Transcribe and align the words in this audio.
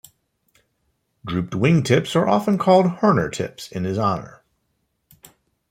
Drooped 1.23 1.53
wingtips 1.53 2.15
are 2.15 2.27
often 2.27 2.57
called 2.57 2.87
"Hoerner 2.87 3.31
tips" 3.31 3.71
in 3.71 3.83
his 3.83 3.99
honor. 3.99 4.41